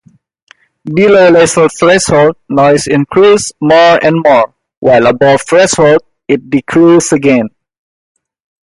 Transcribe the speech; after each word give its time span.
Below 0.83 1.29
laser 1.29 1.69
threshold 1.69 2.35
noise 2.49 2.87
increases 2.87 3.53
more 3.61 4.03
and 4.03 4.15
more 4.23 4.51
while 4.79 5.05
above 5.05 5.41
threshold 5.43 6.01
it 6.27 6.49
decreases 6.49 7.11
again. 7.13 7.49